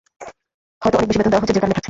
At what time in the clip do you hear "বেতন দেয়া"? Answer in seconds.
1.19-1.41